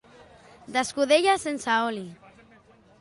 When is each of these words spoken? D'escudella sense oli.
D'escudella 0.77 1.35
sense 1.43 1.71
oli. 1.91 2.05